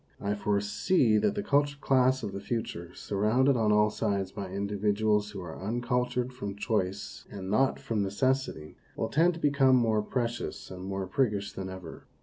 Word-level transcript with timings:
I 0.19 0.33
foresee 0.33 1.19
that 1.19 1.35
the 1.35 1.43
cultured 1.43 1.79
class 1.79 2.23
of 2.23 2.31
the 2.31 2.39
future, 2.39 2.89
surrounded 2.95 3.55
on 3.55 3.71
all 3.71 3.91
sides 3.91 4.31
by 4.31 4.49
individuals 4.49 5.29
who 5.29 5.41
are 5.41 5.55
uncultured 5.63 6.33
from 6.33 6.55
choice 6.55 7.25
and 7.29 7.51
not 7.51 7.79
from 7.79 8.01
necessity, 8.01 8.77
will 8.95 9.09
tend 9.09 9.35
to 9.35 9.39
become 9.39 9.75
more 9.75 10.01
precious 10.01 10.71
and 10.71 10.83
more 10.85 11.05
priggish 11.05 11.53
than 11.53 11.69
ever. 11.69 12.07